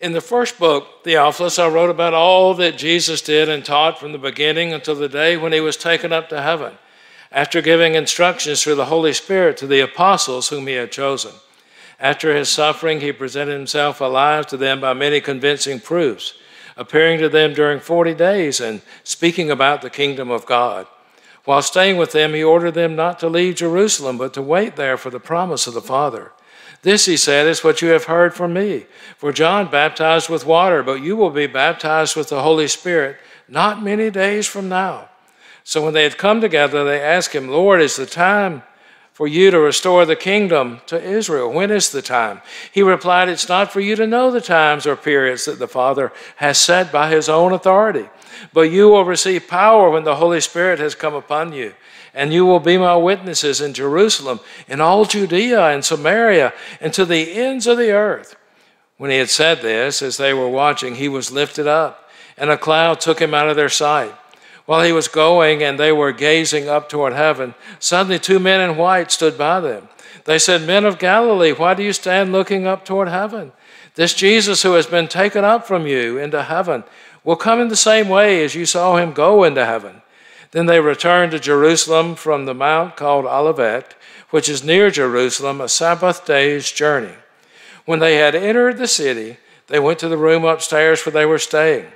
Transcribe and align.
In 0.00 0.12
the 0.12 0.20
first 0.20 0.60
book, 0.60 1.02
Theophilus, 1.02 1.58
I 1.58 1.66
wrote 1.66 1.90
about 1.90 2.14
all 2.14 2.54
that 2.54 2.78
Jesus 2.78 3.20
did 3.20 3.48
and 3.48 3.64
taught 3.64 3.98
from 3.98 4.12
the 4.12 4.18
beginning 4.18 4.72
until 4.72 4.94
the 4.94 5.08
day 5.08 5.36
when 5.36 5.52
he 5.52 5.58
was 5.58 5.76
taken 5.76 6.12
up 6.12 6.28
to 6.28 6.40
heaven, 6.40 6.74
after 7.32 7.60
giving 7.60 7.96
instructions 7.96 8.62
through 8.62 8.76
the 8.76 8.84
Holy 8.84 9.12
Spirit 9.12 9.56
to 9.56 9.66
the 9.66 9.80
apostles 9.80 10.50
whom 10.50 10.68
he 10.68 10.74
had 10.74 10.92
chosen. 10.92 11.32
After 11.98 12.32
his 12.32 12.48
suffering, 12.48 13.00
he 13.00 13.10
presented 13.10 13.54
himself 13.54 14.00
alive 14.00 14.46
to 14.48 14.56
them 14.56 14.80
by 14.80 14.94
many 14.94 15.20
convincing 15.20 15.80
proofs, 15.80 16.34
appearing 16.76 17.18
to 17.18 17.28
them 17.28 17.52
during 17.52 17.80
40 17.80 18.14
days 18.14 18.60
and 18.60 18.82
speaking 19.02 19.50
about 19.50 19.82
the 19.82 19.90
kingdom 19.90 20.30
of 20.30 20.46
God. 20.46 20.86
While 21.44 21.62
staying 21.62 21.96
with 21.96 22.12
them, 22.12 22.34
he 22.34 22.44
ordered 22.44 22.74
them 22.74 22.94
not 22.94 23.18
to 23.18 23.28
leave 23.28 23.56
Jerusalem, 23.56 24.16
but 24.16 24.32
to 24.34 24.42
wait 24.42 24.76
there 24.76 24.96
for 24.96 25.10
the 25.10 25.18
promise 25.18 25.66
of 25.66 25.74
the 25.74 25.80
Father. 25.80 26.30
This, 26.82 27.06
he 27.06 27.16
said, 27.16 27.46
is 27.46 27.64
what 27.64 27.82
you 27.82 27.88
have 27.88 28.04
heard 28.04 28.34
from 28.34 28.52
me. 28.52 28.86
For 29.16 29.32
John 29.32 29.70
baptized 29.70 30.28
with 30.28 30.46
water, 30.46 30.82
but 30.82 31.02
you 31.02 31.16
will 31.16 31.30
be 31.30 31.46
baptized 31.46 32.14
with 32.16 32.28
the 32.28 32.42
Holy 32.42 32.68
Spirit 32.68 33.16
not 33.48 33.82
many 33.82 34.10
days 34.10 34.46
from 34.46 34.68
now. 34.68 35.08
So 35.64 35.84
when 35.84 35.94
they 35.94 36.04
had 36.04 36.18
come 36.18 36.40
together, 36.40 36.84
they 36.84 37.00
asked 37.00 37.34
him, 37.34 37.48
Lord, 37.48 37.80
is 37.80 37.96
the 37.96 38.06
time 38.06 38.62
for 39.12 39.26
you 39.26 39.50
to 39.50 39.58
restore 39.58 40.06
the 40.06 40.16
kingdom 40.16 40.80
to 40.86 41.02
Israel. 41.02 41.52
When 41.52 41.70
is 41.70 41.90
the 41.90 42.02
time? 42.02 42.40
He 42.72 42.82
replied, 42.82 43.28
It's 43.28 43.48
not 43.48 43.72
for 43.72 43.80
you 43.80 43.96
to 43.96 44.06
know 44.06 44.30
the 44.30 44.40
times 44.40 44.86
or 44.86 44.94
periods 44.94 45.44
that 45.46 45.58
the 45.58 45.66
Father 45.66 46.12
has 46.36 46.56
set 46.56 46.92
by 46.92 47.10
his 47.10 47.28
own 47.28 47.52
authority, 47.52 48.08
but 48.52 48.70
you 48.70 48.88
will 48.88 49.04
receive 49.04 49.48
power 49.48 49.90
when 49.90 50.04
the 50.04 50.14
Holy 50.14 50.40
Spirit 50.40 50.78
has 50.78 50.94
come 50.94 51.14
upon 51.14 51.52
you. 51.52 51.74
And 52.14 52.32
you 52.32 52.46
will 52.46 52.60
be 52.60 52.78
my 52.78 52.96
witnesses 52.96 53.60
in 53.60 53.74
Jerusalem, 53.74 54.40
in 54.66 54.80
all 54.80 55.04
Judea 55.04 55.68
and 55.68 55.84
Samaria, 55.84 56.52
and 56.80 56.92
to 56.94 57.04
the 57.04 57.32
ends 57.32 57.66
of 57.66 57.78
the 57.78 57.92
earth. 57.92 58.36
When 58.96 59.10
he 59.10 59.18
had 59.18 59.30
said 59.30 59.62
this, 59.62 60.02
as 60.02 60.16
they 60.16 60.34
were 60.34 60.48
watching, 60.48 60.96
he 60.96 61.08
was 61.08 61.30
lifted 61.30 61.66
up, 61.66 62.10
and 62.36 62.50
a 62.50 62.58
cloud 62.58 63.00
took 63.00 63.20
him 63.20 63.34
out 63.34 63.48
of 63.48 63.56
their 63.56 63.68
sight. 63.68 64.14
While 64.66 64.84
he 64.84 64.92
was 64.92 65.08
going 65.08 65.62
and 65.62 65.78
they 65.78 65.92
were 65.92 66.12
gazing 66.12 66.68
up 66.68 66.88
toward 66.88 67.14
heaven, 67.14 67.54
suddenly 67.78 68.18
two 68.18 68.38
men 68.38 68.60
in 68.60 68.76
white 68.76 69.10
stood 69.10 69.38
by 69.38 69.60
them. 69.60 69.88
They 70.24 70.38
said, 70.38 70.66
Men 70.66 70.84
of 70.84 70.98
Galilee, 70.98 71.52
why 71.52 71.72
do 71.72 71.82
you 71.82 71.94
stand 71.94 72.32
looking 72.32 72.66
up 72.66 72.84
toward 72.84 73.08
heaven? 73.08 73.52
This 73.94 74.12
Jesus 74.12 74.62
who 74.62 74.74
has 74.74 74.86
been 74.86 75.08
taken 75.08 75.42
up 75.42 75.66
from 75.66 75.86
you 75.86 76.18
into 76.18 76.42
heaven 76.42 76.84
will 77.24 77.36
come 77.36 77.60
in 77.60 77.68
the 77.68 77.76
same 77.76 78.08
way 78.08 78.44
as 78.44 78.54
you 78.54 78.66
saw 78.66 78.96
him 78.96 79.12
go 79.12 79.42
into 79.44 79.64
heaven. 79.64 80.02
Then 80.50 80.66
they 80.66 80.80
returned 80.80 81.32
to 81.32 81.38
Jerusalem 81.38 82.14
from 82.14 82.44
the 82.44 82.54
mount 82.54 82.96
called 82.96 83.26
Olivet, 83.26 83.94
which 84.30 84.48
is 84.48 84.64
near 84.64 84.90
Jerusalem, 84.90 85.60
a 85.60 85.68
Sabbath 85.68 86.24
day's 86.24 86.70
journey. 86.70 87.14
When 87.84 87.98
they 88.00 88.16
had 88.16 88.34
entered 88.34 88.78
the 88.78 88.88
city, 88.88 89.38
they 89.68 89.78
went 89.78 89.98
to 90.00 90.08
the 90.08 90.16
room 90.16 90.44
upstairs 90.44 91.04
where 91.04 91.12
they 91.12 91.26
were 91.26 91.38
staying. 91.38 91.86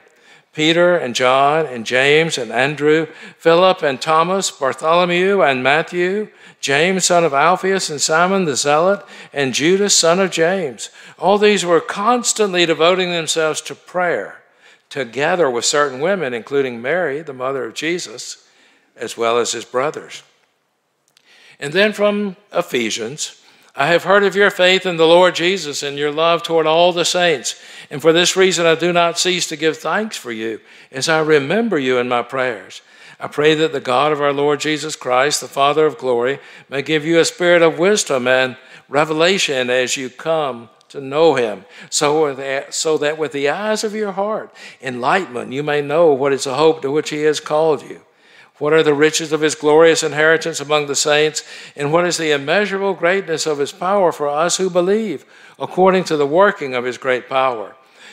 Peter 0.52 0.96
and 0.96 1.14
John 1.14 1.64
and 1.64 1.86
James 1.86 2.36
and 2.36 2.52
Andrew, 2.52 3.06
Philip 3.38 3.82
and 3.82 4.00
Thomas, 4.00 4.50
Bartholomew 4.50 5.42
and 5.42 5.62
Matthew, 5.62 6.28
James, 6.60 7.06
son 7.06 7.24
of 7.24 7.32
Alphaeus, 7.32 7.88
and 7.88 8.00
Simon 8.00 8.44
the 8.44 8.54
Zealot, 8.54 9.04
and 9.32 9.54
Judas, 9.54 9.94
son 9.94 10.20
of 10.20 10.30
James. 10.30 10.90
All 11.18 11.38
these 11.38 11.64
were 11.64 11.80
constantly 11.80 12.66
devoting 12.66 13.10
themselves 13.10 13.62
to 13.62 13.74
prayer, 13.74 14.41
together 14.92 15.48
with 15.48 15.64
certain 15.64 16.00
women, 16.00 16.34
including 16.34 16.82
Mary, 16.82 17.22
the 17.22 17.32
mother 17.32 17.64
of 17.64 17.72
Jesus, 17.72 18.46
as 18.94 19.16
well 19.16 19.38
as 19.38 19.52
his 19.52 19.64
brothers. 19.64 20.22
And 21.58 21.72
then 21.72 21.94
from 21.94 22.36
Ephesians, 22.52 23.40
I 23.74 23.86
have 23.86 24.04
heard 24.04 24.22
of 24.22 24.36
your 24.36 24.50
faith 24.50 24.84
in 24.84 24.98
the 24.98 25.06
Lord 25.06 25.34
Jesus 25.34 25.82
and 25.82 25.96
your 25.96 26.12
love 26.12 26.42
toward 26.42 26.66
all 26.66 26.92
the 26.92 27.06
saints. 27.06 27.58
And 27.90 28.02
for 28.02 28.12
this 28.12 28.36
reason, 28.36 28.66
I 28.66 28.74
do 28.74 28.92
not 28.92 29.18
cease 29.18 29.48
to 29.48 29.56
give 29.56 29.78
thanks 29.78 30.18
for 30.18 30.30
you 30.30 30.60
as 30.90 31.08
I 31.08 31.20
remember 31.20 31.78
you 31.78 31.96
in 31.96 32.06
my 32.06 32.20
prayers. 32.20 32.82
I 33.18 33.28
pray 33.28 33.54
that 33.54 33.72
the 33.72 33.80
God 33.80 34.12
of 34.12 34.20
our 34.20 34.34
Lord 34.34 34.60
Jesus 34.60 34.94
Christ, 34.94 35.40
the 35.40 35.48
Father 35.48 35.86
of 35.86 35.96
glory, 35.96 36.38
may 36.68 36.82
give 36.82 37.06
you 37.06 37.18
a 37.18 37.24
spirit 37.24 37.62
of 37.62 37.78
wisdom 37.78 38.28
and 38.28 38.58
revelation 38.90 39.70
as 39.70 39.96
you 39.96 40.10
come 40.10 40.68
to 40.92 41.00
know 41.00 41.34
him, 41.34 41.64
so 41.90 42.34
that, 42.34 42.72
so 42.72 42.96
that 42.98 43.18
with 43.18 43.32
the 43.32 43.48
eyes 43.48 43.84
of 43.84 43.94
your 43.94 44.12
heart, 44.12 44.54
enlightenment, 44.80 45.52
you 45.52 45.62
may 45.62 45.82
know 45.82 46.12
what 46.12 46.32
is 46.32 46.44
the 46.44 46.54
hope 46.54 46.80
to 46.82 46.90
which 46.90 47.10
he 47.10 47.22
has 47.22 47.40
called 47.40 47.82
you 47.82 48.00
what 48.62 48.72
are 48.72 48.84
the 48.84 48.94
riches 48.94 49.32
of 49.32 49.40
his 49.40 49.56
glorious 49.56 50.04
inheritance 50.04 50.60
among 50.60 50.86
the 50.86 50.94
saints? 50.94 51.42
And 51.74 51.92
what 51.92 52.06
is 52.06 52.16
the 52.16 52.30
immeasurable 52.30 52.94
greatness 52.94 53.44
of 53.44 53.58
his 53.58 53.72
power 53.72 54.12
for 54.12 54.28
us 54.28 54.56
who 54.56 54.70
believe, 54.70 55.24
according 55.58 56.04
to 56.04 56.16
the 56.16 56.28
working 56.28 56.72
of 56.72 56.84
his 56.84 56.96
great 56.96 57.28
power? 57.28 57.74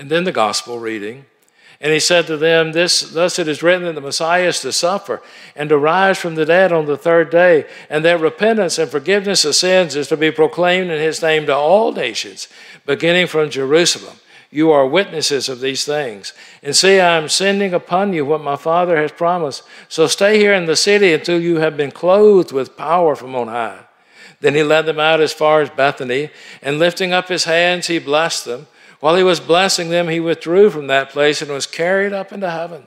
And 0.00 0.08
then 0.08 0.24
the 0.24 0.32
gospel 0.32 0.78
reading. 0.78 1.26
And 1.78 1.92
he 1.92 2.00
said 2.00 2.26
to 2.26 2.38
them, 2.38 2.72
this, 2.72 3.02
Thus 3.02 3.38
it 3.38 3.46
is 3.46 3.62
written 3.62 3.84
that 3.84 3.94
the 3.94 4.00
Messiah 4.00 4.48
is 4.48 4.60
to 4.60 4.72
suffer 4.72 5.20
and 5.54 5.68
to 5.68 5.76
rise 5.76 6.16
from 6.16 6.36
the 6.36 6.46
dead 6.46 6.72
on 6.72 6.86
the 6.86 6.96
third 6.96 7.28
day, 7.28 7.66
and 7.90 8.02
that 8.06 8.18
repentance 8.18 8.78
and 8.78 8.90
forgiveness 8.90 9.44
of 9.44 9.56
sins 9.56 9.94
is 9.94 10.08
to 10.08 10.16
be 10.16 10.30
proclaimed 10.30 10.90
in 10.90 10.98
his 10.98 11.20
name 11.20 11.44
to 11.46 11.54
all 11.54 11.92
nations, 11.92 12.48
beginning 12.86 13.26
from 13.26 13.50
Jerusalem. 13.50 14.16
You 14.50 14.70
are 14.70 14.86
witnesses 14.86 15.50
of 15.50 15.60
these 15.60 15.84
things. 15.84 16.32
And 16.62 16.74
see, 16.74 16.98
I 16.98 17.18
am 17.18 17.28
sending 17.28 17.74
upon 17.74 18.14
you 18.14 18.24
what 18.24 18.40
my 18.40 18.56
Father 18.56 18.96
has 18.96 19.12
promised. 19.12 19.64
So 19.90 20.06
stay 20.06 20.38
here 20.38 20.54
in 20.54 20.64
the 20.64 20.76
city 20.76 21.12
until 21.12 21.38
you 21.38 21.58
have 21.58 21.76
been 21.76 21.90
clothed 21.90 22.52
with 22.52 22.74
power 22.74 23.14
from 23.14 23.36
on 23.36 23.48
high. 23.48 23.80
Then 24.40 24.54
he 24.54 24.62
led 24.62 24.86
them 24.86 24.98
out 24.98 25.20
as 25.20 25.34
far 25.34 25.60
as 25.60 25.68
Bethany, 25.68 26.30
and 26.62 26.78
lifting 26.78 27.12
up 27.12 27.28
his 27.28 27.44
hands, 27.44 27.88
he 27.88 27.98
blessed 27.98 28.46
them. 28.46 28.66
While 29.00 29.16
he 29.16 29.22
was 29.22 29.40
blessing 29.40 29.88
them, 29.88 30.08
he 30.08 30.20
withdrew 30.20 30.70
from 30.70 30.86
that 30.86 31.10
place 31.10 31.40
and 31.42 31.50
was 31.50 31.66
carried 31.66 32.12
up 32.12 32.32
into 32.32 32.50
heaven. 32.50 32.84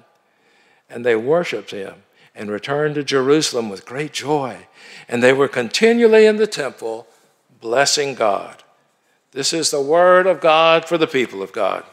And 0.89 1.03
they 1.03 1.15
worshiped 1.15 1.71
him 1.71 2.03
and 2.35 2.49
returned 2.49 2.95
to 2.95 3.03
Jerusalem 3.03 3.69
with 3.69 3.85
great 3.85 4.13
joy. 4.13 4.67
And 5.07 5.21
they 5.21 5.33
were 5.33 5.47
continually 5.47 6.25
in 6.25 6.37
the 6.37 6.47
temple, 6.47 7.07
blessing 7.59 8.13
God. 8.13 8.63
This 9.31 9.53
is 9.53 9.71
the 9.71 9.81
word 9.81 10.27
of 10.27 10.39
God 10.39 10.85
for 10.85 10.97
the 10.97 11.07
people 11.07 11.41
of 11.41 11.51
God. 11.51 11.83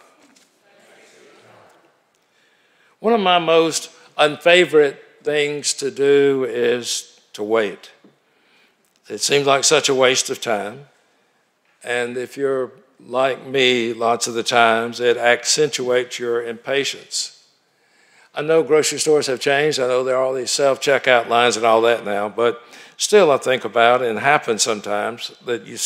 One 2.99 3.15
of 3.15 3.21
my 3.21 3.39
most 3.39 3.91
unfavorite 4.19 5.03
things 5.23 5.73
to 5.75 5.91
do 5.91 6.45
is 6.47 7.19
to 7.33 7.43
wait. 7.43 7.91
It 9.09 9.23
seems 9.23 9.47
like 9.47 9.65
such 9.65 9.89
a 9.89 9.95
waste 9.95 10.29
of 10.29 10.43
time. 10.43 10.87
And 11.83 12.19
if 12.19 12.37
you're 12.37 12.73
like 13.07 13.47
me, 13.47 13.93
lots 13.93 14.27
of 14.27 14.35
the 14.35 14.43
times, 14.43 15.01
it 15.01 15.17
accentuates 15.17 16.19
your 16.19 16.43
impatience. 16.43 17.45
I 18.35 18.43
know 18.43 18.63
grocery 18.63 18.99
stores 18.99 19.27
have 19.27 19.41
changed. 19.41 19.81
I 19.81 19.89
know 19.89 20.05
there 20.05 20.17
are 20.17 20.25
all 20.25 20.35
these 20.35 20.51
self 20.51 20.81
checkout 20.81 21.29
lines 21.29 21.57
and 21.57 21.67
all 21.67 21.81
that 21.83 22.05
now, 22.05 22.29
but 22.29 22.63
still, 22.97 23.31
I 23.31 23.39
think 23.39 23.65
about 23.65 24.03
it 24.03 24.09
and 24.09 24.19
happens 24.19 24.63
sometimes 24.63 25.33
that 25.45 25.67
you 25.67 25.77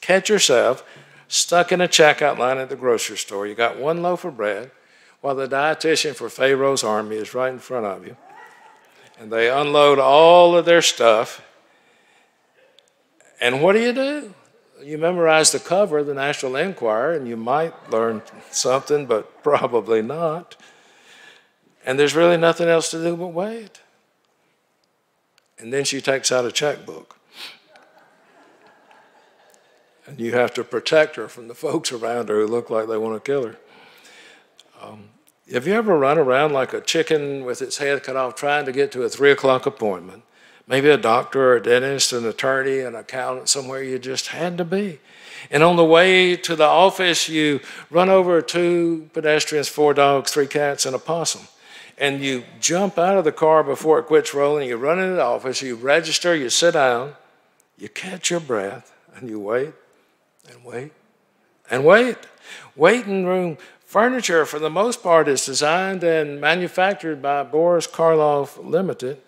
catch 0.00 0.28
yourself 0.28 0.84
stuck 1.28 1.72
in 1.72 1.80
a 1.80 1.88
checkout 1.88 2.38
line 2.38 2.58
at 2.58 2.68
the 2.68 2.76
grocery 2.76 3.16
store. 3.16 3.46
You 3.46 3.54
got 3.54 3.78
one 3.78 4.02
loaf 4.02 4.24
of 4.24 4.36
bread 4.36 4.70
while 5.20 5.34
the 5.34 5.48
dietitian 5.48 6.14
for 6.14 6.28
Pharaoh's 6.28 6.84
army 6.84 7.16
is 7.16 7.34
right 7.34 7.52
in 7.52 7.58
front 7.58 7.86
of 7.86 8.06
you. 8.06 8.16
And 9.18 9.32
they 9.32 9.50
unload 9.50 9.98
all 9.98 10.56
of 10.56 10.64
their 10.64 10.82
stuff. 10.82 11.42
And 13.40 13.62
what 13.62 13.72
do 13.72 13.80
you 13.80 13.92
do? 13.92 14.34
You 14.82 14.98
memorize 14.98 15.52
the 15.52 15.58
cover 15.58 15.98
of 15.98 16.06
the 16.06 16.14
National 16.14 16.56
Enquirer, 16.56 17.12
and 17.12 17.26
you 17.26 17.36
might 17.36 17.90
learn 17.90 18.22
something, 18.50 19.06
but 19.06 19.42
probably 19.42 20.02
not. 20.02 20.56
And 21.84 21.98
there's 21.98 22.14
really 22.14 22.36
nothing 22.36 22.68
else 22.68 22.90
to 22.90 23.02
do 23.02 23.16
but 23.16 23.28
wait. 23.28 23.80
And 25.58 25.72
then 25.72 25.84
she 25.84 26.00
takes 26.00 26.30
out 26.30 26.44
a 26.44 26.52
checkbook 26.52 27.18
and 30.08 30.18
you 30.18 30.32
have 30.32 30.54
to 30.54 30.64
protect 30.64 31.16
her 31.16 31.28
from 31.28 31.48
the 31.48 31.54
folks 31.66 31.92
around 31.92 32.28
her 32.28 32.40
who 32.40 32.46
look 32.46 32.70
like 32.70 32.88
they 32.88 32.96
want 32.96 33.22
to 33.22 33.30
kill 33.30 33.46
her. 33.46 33.56
Um, 34.80 35.10
have 35.52 35.66
you 35.66 35.74
ever 35.74 35.98
run 35.98 36.18
around 36.18 36.52
like 36.52 36.72
a 36.72 36.80
chicken 36.80 37.44
with 37.44 37.62
its 37.62 37.78
head 37.78 38.02
cut 38.02 38.16
off 38.16 38.34
trying 38.34 38.64
to 38.66 38.72
get 38.72 38.92
to 38.92 39.02
a 39.02 39.08
three 39.08 39.30
o'clock 39.30 39.66
appointment? 39.66 40.22
Maybe 40.68 40.90
a 40.90 40.98
doctor 40.98 41.52
or 41.52 41.56
a 41.56 41.62
dentist, 41.62 42.12
an 42.12 42.26
attorney, 42.26 42.80
an 42.80 42.94
accountant, 42.94 43.48
somewhere 43.48 43.82
you 43.82 43.98
just 43.98 44.28
had 44.28 44.58
to 44.58 44.64
be. 44.64 45.00
And 45.50 45.62
on 45.62 45.76
the 45.76 45.84
way 45.84 46.36
to 46.36 46.56
the 46.56 46.66
office, 46.66 47.28
you 47.28 47.60
run 47.90 48.08
over 48.08 48.42
two 48.42 49.08
pedestrians, 49.14 49.68
four 49.68 49.94
dogs, 49.94 50.30
three 50.30 50.46
cats, 50.46 50.84
and 50.84 50.94
a 50.94 50.98
possum. 50.98 51.48
And 51.96 52.22
you 52.22 52.44
jump 52.60 52.98
out 52.98 53.16
of 53.16 53.24
the 53.24 53.32
car 53.32 53.64
before 53.64 53.98
it 53.98 54.04
quits 54.04 54.34
rolling. 54.34 54.68
You 54.68 54.76
run 54.76 54.98
into 54.98 55.16
the 55.16 55.24
office, 55.24 55.62
you 55.62 55.74
register, 55.74 56.36
you 56.36 56.50
sit 56.50 56.74
down, 56.74 57.14
you 57.78 57.88
catch 57.88 58.30
your 58.30 58.40
breath, 58.40 58.92
and 59.16 59.28
you 59.28 59.40
wait 59.40 59.72
and 60.50 60.64
wait 60.64 60.92
and 61.70 61.84
wait. 61.84 62.16
Waiting 62.76 63.26
room 63.26 63.56
furniture, 63.84 64.44
for 64.44 64.58
the 64.58 64.70
most 64.70 65.02
part, 65.02 65.28
is 65.28 65.46
designed 65.46 66.04
and 66.04 66.40
manufactured 66.40 67.22
by 67.22 67.42
Boris 67.42 67.86
Karloff 67.86 68.62
Limited, 68.62 69.20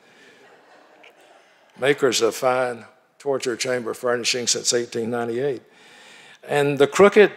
makers 1.80 2.20
of 2.20 2.34
fine 2.34 2.84
torture 3.18 3.56
chamber 3.56 3.94
furnishing 3.94 4.46
since 4.46 4.72
1898. 4.72 5.62
And 6.48 6.78
the 6.78 6.86
crooked 6.86 7.32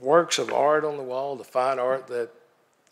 works 0.00 0.38
of 0.38 0.52
art 0.52 0.84
on 0.84 0.96
the 0.96 1.02
wall, 1.02 1.36
the 1.36 1.44
fine 1.44 1.78
art 1.78 2.06
that 2.08 2.30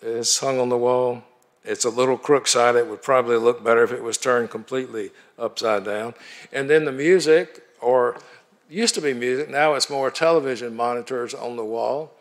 is 0.01 0.39
hung 0.39 0.59
on 0.59 0.69
the 0.69 0.77
wall, 0.77 1.23
it's 1.65 1.85
a 1.85 1.91
little 1.91 2.19
crook 2.19 2.47
side. 2.47 2.77
It 2.77 2.87
would 2.87 3.03
probably 3.03 3.37
look 3.37 3.65
better 3.65 3.83
if 3.83 3.93
it 3.93 4.03
was 4.03 4.19
turned 4.19 4.51
completely 4.51 5.11
upside 5.39 5.85
down. 5.85 6.15
And 6.53 6.69
then 6.69 6.85
the 6.85 6.93
music, 6.93 7.63
or 7.81 8.19
used 8.69 8.95
to 8.97 9.01
be 9.01 9.15
music, 9.15 9.49
now 9.49 9.75
it's 9.75 9.89
more 9.89 10.11
television 10.11 10.77
monitors 10.77 11.33
on 11.33 11.57
the 11.57 11.65
wall 11.65 12.13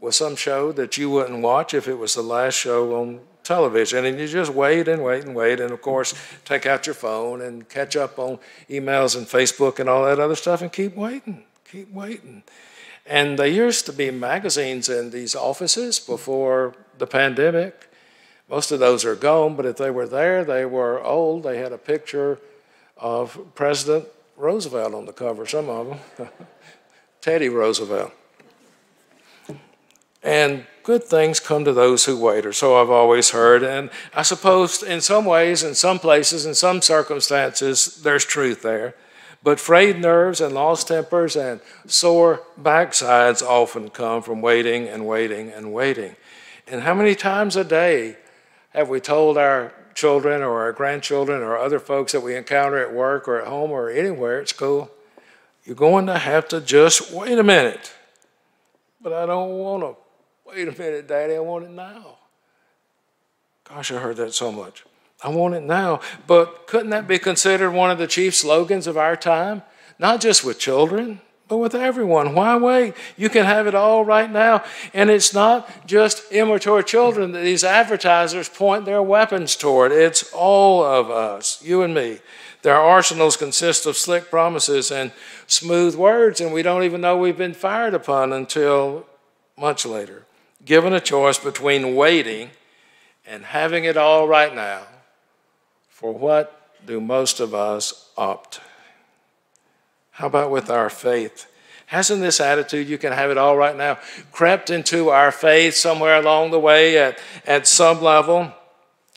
with 0.00 0.14
some 0.14 0.36
show 0.36 0.70
that 0.72 0.98
you 0.98 1.08
wouldn't 1.10 1.40
watch 1.40 1.72
if 1.72 1.88
it 1.88 1.94
was 1.94 2.14
the 2.14 2.22
last 2.22 2.54
show 2.54 2.94
on 3.00 3.20
television. 3.48 4.04
And 4.04 4.20
you 4.20 4.28
just 4.28 4.52
wait 4.52 4.86
and 4.86 5.02
wait 5.02 5.24
and 5.24 5.34
wait. 5.34 5.58
And 5.58 5.72
of 5.72 5.82
course, 5.82 6.14
take 6.44 6.66
out 6.66 6.86
your 6.86 6.94
phone 6.94 7.40
and 7.40 7.68
catch 7.68 7.96
up 7.96 8.18
on 8.18 8.38
emails 8.70 9.16
and 9.16 9.26
Facebook 9.26 9.80
and 9.80 9.88
all 9.88 10.04
that 10.04 10.20
other 10.20 10.36
stuff 10.36 10.62
and 10.62 10.72
keep 10.72 10.94
waiting, 10.94 11.42
keep 11.68 11.90
waiting. 11.92 12.44
And 13.06 13.38
there 13.38 13.46
used 13.46 13.86
to 13.86 13.92
be 13.92 14.10
magazines 14.10 14.88
in 14.90 15.10
these 15.10 15.34
offices 15.34 15.98
before 15.98 16.74
the 16.98 17.06
pandemic. 17.06 17.90
Most 18.50 18.70
of 18.70 18.80
those 18.80 19.04
are 19.04 19.16
gone, 19.16 19.56
but 19.56 19.64
if 19.64 19.78
they 19.78 19.90
were 19.90 20.06
there, 20.06 20.44
they 20.44 20.66
were 20.66 21.02
old. 21.02 21.42
They 21.42 21.58
had 21.58 21.72
a 21.72 21.78
picture 21.78 22.38
of 22.98 23.38
President 23.54 24.06
Roosevelt 24.36 24.94
on 24.94 25.06
the 25.06 25.12
cover, 25.12 25.46
some 25.46 25.70
of 25.70 25.86
them. 25.88 26.28
Teddy 27.20 27.48
Roosevelt. 27.48 28.12
And 30.22 30.66
good 30.88 31.04
things 31.04 31.38
come 31.38 31.66
to 31.66 31.72
those 31.74 32.06
who 32.06 32.16
wait, 32.16 32.46
or 32.46 32.52
so 32.54 32.80
I've 32.80 32.88
always 32.88 33.28
heard. 33.28 33.62
And 33.62 33.90
I 34.14 34.22
suppose 34.22 34.82
in 34.82 35.02
some 35.02 35.26
ways, 35.26 35.62
in 35.62 35.74
some 35.74 35.98
places, 35.98 36.46
in 36.46 36.54
some 36.54 36.80
circumstances, 36.80 38.00
there's 38.02 38.24
truth 38.24 38.62
there. 38.62 38.94
But 39.42 39.60
frayed 39.60 39.98
nerves 39.98 40.40
and 40.40 40.54
lost 40.54 40.88
tempers 40.88 41.36
and 41.36 41.60
sore 41.86 42.40
backsides 42.58 43.42
often 43.42 43.90
come 43.90 44.22
from 44.22 44.40
waiting 44.40 44.88
and 44.88 45.06
waiting 45.06 45.50
and 45.50 45.74
waiting. 45.74 46.16
And 46.66 46.80
how 46.80 46.94
many 46.94 47.14
times 47.14 47.54
a 47.54 47.64
day 47.64 48.16
have 48.70 48.88
we 48.88 48.98
told 48.98 49.36
our 49.36 49.74
children 49.92 50.40
or 50.40 50.62
our 50.62 50.72
grandchildren 50.72 51.42
or 51.42 51.58
other 51.58 51.80
folks 51.80 52.12
that 52.12 52.22
we 52.22 52.34
encounter 52.34 52.78
at 52.78 52.94
work 52.94 53.28
or 53.28 53.42
at 53.42 53.46
home 53.46 53.72
or 53.72 53.90
anywhere 53.90 54.40
at 54.40 54.48
school, 54.48 54.90
you're 55.64 55.76
going 55.76 56.06
to 56.06 56.16
have 56.16 56.48
to 56.48 56.62
just 56.62 57.12
wait 57.12 57.38
a 57.38 57.44
minute. 57.44 57.92
But 59.02 59.12
I 59.12 59.26
don't 59.26 59.50
want 59.50 59.82
to 59.82 60.07
Wait 60.48 60.66
a 60.66 60.72
minute, 60.72 61.06
Daddy, 61.06 61.34
I 61.34 61.40
want 61.40 61.66
it 61.66 61.70
now. 61.70 62.16
Gosh, 63.64 63.92
I 63.92 63.98
heard 63.98 64.16
that 64.16 64.32
so 64.32 64.50
much. 64.50 64.82
I 65.22 65.28
want 65.28 65.54
it 65.54 65.62
now. 65.62 66.00
But 66.26 66.66
couldn't 66.66 66.88
that 66.90 67.06
be 67.06 67.18
considered 67.18 67.72
one 67.72 67.90
of 67.90 67.98
the 67.98 68.06
chief 68.06 68.34
slogans 68.34 68.86
of 68.86 68.96
our 68.96 69.14
time? 69.14 69.62
Not 69.98 70.22
just 70.22 70.44
with 70.44 70.58
children, 70.58 71.20
but 71.48 71.58
with 71.58 71.74
everyone. 71.74 72.34
Why 72.34 72.56
wait? 72.56 72.94
You 73.16 73.28
can 73.28 73.44
have 73.44 73.66
it 73.66 73.74
all 73.74 74.06
right 74.06 74.30
now. 74.30 74.64
And 74.94 75.10
it's 75.10 75.34
not 75.34 75.86
just 75.86 76.32
immature 76.32 76.82
children 76.82 77.32
that 77.32 77.40
these 77.40 77.62
advertisers 77.62 78.48
point 78.48 78.86
their 78.86 79.02
weapons 79.02 79.54
toward, 79.54 79.92
it's 79.92 80.32
all 80.32 80.82
of 80.82 81.10
us, 81.10 81.62
you 81.62 81.82
and 81.82 81.92
me. 81.92 82.20
Their 82.62 82.76
arsenals 82.76 83.36
consist 83.36 83.84
of 83.84 83.98
slick 83.98 84.30
promises 84.30 84.90
and 84.90 85.12
smooth 85.46 85.94
words, 85.94 86.40
and 86.40 86.54
we 86.54 86.62
don't 86.62 86.84
even 86.84 87.02
know 87.02 87.18
we've 87.18 87.36
been 87.36 87.54
fired 87.54 87.92
upon 87.92 88.32
until 88.32 89.04
much 89.56 89.84
later 89.84 90.24
given 90.64 90.92
a 90.92 91.00
choice 91.00 91.38
between 91.38 91.94
waiting 91.94 92.50
and 93.26 93.44
having 93.44 93.84
it 93.84 93.96
all 93.96 94.26
right 94.26 94.54
now, 94.54 94.82
for 95.88 96.12
what 96.12 96.70
do 96.86 97.00
most 97.00 97.40
of 97.40 97.54
us 97.54 98.10
opt? 98.16 98.60
How 100.12 100.26
about 100.26 100.50
with 100.50 100.70
our 100.70 100.90
faith? 100.90 101.46
Hasn't 101.86 102.20
this 102.20 102.40
attitude, 102.40 102.88
you 102.88 102.98
can 102.98 103.12
have 103.12 103.30
it 103.30 103.38
all 103.38 103.56
right 103.56 103.76
now, 103.76 103.98
crept 104.32 104.68
into 104.68 105.08
our 105.08 105.32
faith 105.32 105.74
somewhere 105.74 106.16
along 106.16 106.50
the 106.50 106.60
way 106.60 106.98
at, 106.98 107.18
at 107.46 107.66
some 107.66 108.02
level? 108.02 108.52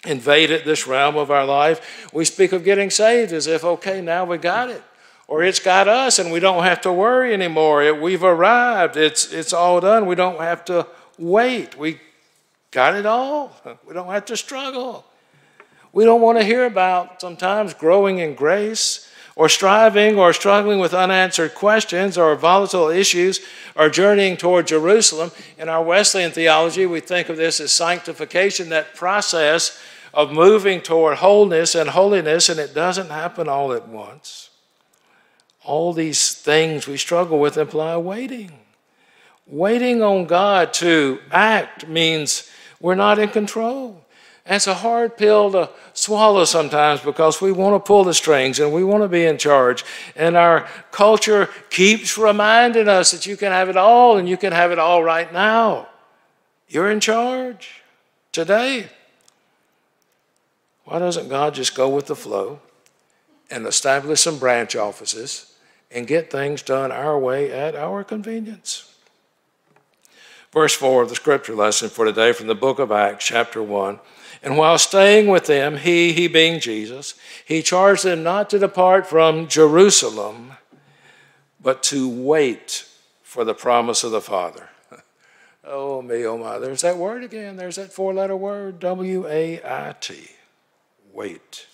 invaded 0.05 0.65
this 0.65 0.87
realm 0.87 1.15
of 1.15 1.29
our 1.29 1.45
life. 1.45 2.09
We 2.13 2.25
speak 2.25 2.53
of 2.53 2.63
getting 2.63 2.89
saved 2.89 3.33
as 3.33 3.47
if, 3.47 3.63
okay, 3.63 4.01
now 4.01 4.25
we 4.25 4.37
got 4.37 4.69
it. 4.69 4.83
Or 5.27 5.43
it's 5.43 5.59
got 5.59 5.87
us 5.87 6.19
and 6.19 6.31
we 6.31 6.39
don't 6.39 6.63
have 6.63 6.81
to 6.81 6.91
worry 6.91 7.33
anymore. 7.33 7.83
It, 7.83 8.01
we've 8.01 8.23
arrived. 8.23 8.97
It's, 8.97 9.31
it's 9.31 9.53
all 9.53 9.79
done. 9.79 10.05
We 10.05 10.15
don't 10.15 10.41
have 10.41 10.65
to 10.65 10.87
wait. 11.17 11.77
We 11.77 11.99
got 12.71 12.95
it 12.95 13.05
all. 13.05 13.55
We 13.87 13.93
don't 13.93 14.07
have 14.07 14.25
to 14.25 14.37
struggle. 14.37 15.05
We 15.93 16.05
don't 16.05 16.21
want 16.21 16.37
to 16.37 16.43
hear 16.43 16.65
about 16.65 17.19
sometimes 17.19 17.73
growing 17.73 18.19
in 18.19 18.33
grace 18.33 19.09
or 19.35 19.49
striving 19.49 20.17
or 20.17 20.33
struggling 20.33 20.79
with 20.79 20.93
unanswered 20.93 21.55
questions 21.55 22.17
or 22.17 22.35
volatile 22.35 22.89
issues 22.89 23.39
or 23.75 23.89
journeying 23.89 24.37
toward 24.37 24.67
Jerusalem. 24.67 25.31
In 25.57 25.67
our 25.69 25.83
Wesleyan 25.83 26.31
theology, 26.31 26.85
we 26.85 26.99
think 26.99 27.29
of 27.29 27.37
this 27.37 27.59
as 27.59 27.71
sanctification, 27.71 28.69
that 28.69 28.95
process 28.95 29.79
of 30.13 30.31
moving 30.31 30.81
toward 30.81 31.17
wholeness 31.17 31.75
and 31.75 31.89
holiness, 31.89 32.49
and 32.49 32.59
it 32.59 32.73
doesn't 32.73 33.09
happen 33.09 33.47
all 33.47 33.73
at 33.73 33.87
once. 33.87 34.49
All 35.63 35.93
these 35.93 36.33
things 36.33 36.87
we 36.87 36.97
struggle 36.97 37.39
with 37.39 37.57
imply 37.57 37.95
waiting. 37.97 38.51
Waiting 39.51 40.01
on 40.01 40.27
God 40.27 40.73
to 40.75 41.19
act 41.29 41.85
means 41.85 42.49
we're 42.79 42.95
not 42.95 43.19
in 43.19 43.27
control. 43.27 44.01
It's 44.45 44.65
a 44.65 44.73
hard 44.73 45.17
pill 45.17 45.51
to 45.51 45.69
swallow 45.91 46.45
sometimes 46.45 47.01
because 47.01 47.41
we 47.41 47.51
want 47.51 47.75
to 47.75 47.85
pull 47.85 48.05
the 48.05 48.13
strings 48.13 48.59
and 48.59 48.71
we 48.71 48.83
want 48.85 49.03
to 49.03 49.09
be 49.09 49.25
in 49.25 49.37
charge. 49.37 49.83
And 50.15 50.37
our 50.37 50.61
culture 50.91 51.49
keeps 51.69 52.17
reminding 52.17 52.87
us 52.87 53.11
that 53.11 53.25
you 53.25 53.35
can 53.35 53.51
have 53.51 53.67
it 53.67 53.75
all 53.75 54.17
and 54.17 54.27
you 54.27 54.37
can 54.37 54.53
have 54.53 54.71
it 54.71 54.79
all 54.79 55.03
right 55.03 55.31
now. 55.31 55.89
You're 56.69 56.89
in 56.89 57.01
charge 57.01 57.81
today. 58.31 58.87
Why 60.85 60.99
doesn't 60.99 61.27
God 61.27 61.55
just 61.55 61.75
go 61.75 61.89
with 61.89 62.07
the 62.07 62.15
flow 62.15 62.61
and 63.49 63.67
establish 63.67 64.21
some 64.21 64.39
branch 64.39 64.77
offices 64.77 65.53
and 65.91 66.07
get 66.07 66.31
things 66.31 66.61
done 66.61 66.89
our 66.89 67.19
way 67.19 67.51
at 67.51 67.75
our 67.75 68.05
convenience? 68.05 68.90
Verse 70.51 70.75
4 70.75 71.03
of 71.03 71.09
the 71.09 71.15
scripture 71.15 71.55
lesson 71.55 71.89
for 71.89 72.03
today 72.03 72.33
from 72.33 72.47
the 72.47 72.55
book 72.55 72.77
of 72.77 72.91
Acts, 72.91 73.25
chapter 73.25 73.63
1. 73.63 73.99
And 74.43 74.57
while 74.57 74.77
staying 74.77 75.27
with 75.27 75.45
them, 75.45 75.77
he, 75.77 76.11
he 76.11 76.27
being 76.27 76.59
Jesus, 76.59 77.13
he 77.45 77.61
charged 77.61 78.03
them 78.03 78.21
not 78.21 78.49
to 78.49 78.59
depart 78.59 79.07
from 79.07 79.47
Jerusalem, 79.47 80.53
but 81.61 81.81
to 81.83 82.09
wait 82.09 82.85
for 83.23 83.45
the 83.45 83.53
promise 83.53 84.03
of 84.03 84.11
the 84.11 84.19
Father. 84.19 84.67
oh, 85.63 86.01
me, 86.01 86.25
oh, 86.25 86.37
my. 86.37 86.59
There's 86.59 86.81
that 86.81 86.97
word 86.97 87.23
again. 87.23 87.55
There's 87.55 87.77
that 87.77 87.93
four 87.93 88.13
letter 88.13 88.35
word, 88.35 88.79
W 88.79 89.27
A 89.27 89.61
I 89.63 89.95
T. 90.01 90.31
Wait. 91.13 91.67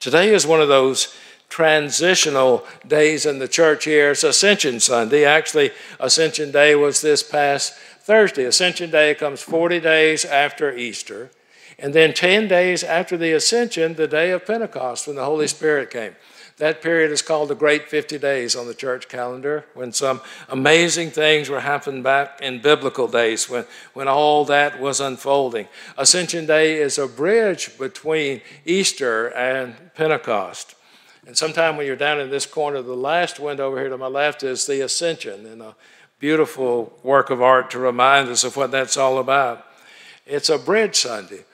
Today 0.00 0.34
is 0.34 0.44
one 0.44 0.60
of 0.60 0.68
those 0.68 1.14
transitional 1.48 2.64
days 2.86 3.26
in 3.26 3.38
the 3.38 3.48
church 3.48 3.84
here. 3.84 4.12
It's 4.12 4.24
Ascension 4.24 4.80
Sunday. 4.80 5.24
Actually, 5.24 5.70
Ascension 6.00 6.50
Day 6.50 6.74
was 6.74 7.00
this 7.00 7.22
past 7.22 7.74
Thursday. 8.00 8.44
Ascension 8.44 8.90
Day 8.90 9.14
comes 9.14 9.40
40 9.40 9.80
days 9.80 10.24
after 10.24 10.76
Easter. 10.76 11.30
And 11.78 11.92
then 11.92 12.14
10 12.14 12.48
days 12.48 12.82
after 12.82 13.16
the 13.16 13.32
Ascension, 13.32 13.94
the 13.94 14.08
day 14.08 14.30
of 14.30 14.46
Pentecost, 14.46 15.06
when 15.06 15.16
the 15.16 15.24
Holy 15.24 15.46
Spirit 15.46 15.90
came. 15.90 16.14
That 16.58 16.80
period 16.80 17.10
is 17.10 17.20
called 17.20 17.50
the 17.50 17.54
Great 17.54 17.90
50 17.90 18.16
Days 18.18 18.56
on 18.56 18.66
the 18.66 18.72
church 18.72 19.08
calendar, 19.08 19.66
when 19.74 19.92
some 19.92 20.22
amazing 20.48 21.10
things 21.10 21.50
were 21.50 21.60
happening 21.60 22.02
back 22.02 22.40
in 22.40 22.62
biblical 22.62 23.08
days, 23.08 23.50
when, 23.50 23.66
when 23.92 24.08
all 24.08 24.46
that 24.46 24.80
was 24.80 24.98
unfolding. 24.98 25.68
Ascension 25.98 26.46
Day 26.46 26.78
is 26.78 26.96
a 26.96 27.06
bridge 27.06 27.76
between 27.76 28.40
Easter 28.64 29.26
and 29.34 29.74
Pentecost. 29.94 30.75
And 31.26 31.36
sometime 31.36 31.76
when 31.76 31.86
you're 31.86 31.96
down 31.96 32.20
in 32.20 32.30
this 32.30 32.46
corner, 32.46 32.80
the 32.82 32.94
last 32.94 33.40
window 33.40 33.66
over 33.66 33.80
here 33.80 33.88
to 33.88 33.98
my 33.98 34.06
left 34.06 34.44
is 34.44 34.64
the 34.66 34.80
Ascension, 34.80 35.44
and 35.44 35.60
a 35.60 35.74
beautiful 36.20 36.96
work 37.02 37.30
of 37.30 37.42
art 37.42 37.70
to 37.72 37.80
remind 37.80 38.28
us 38.28 38.44
of 38.44 38.56
what 38.56 38.70
that's 38.70 38.96
all 38.96 39.18
about. 39.18 39.66
It's 40.24 40.48
a 40.48 40.58
bridge 40.58 40.94
Sunday, 40.94 41.44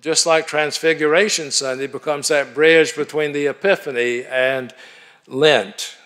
just 0.00 0.26
like 0.26 0.46
Transfiguration 0.46 1.50
Sunday 1.50 1.88
becomes 1.88 2.28
that 2.28 2.54
bridge 2.54 2.94
between 2.94 3.32
the 3.32 3.48
Epiphany 3.48 4.24
and 4.24 4.72
Lent. 5.26 5.96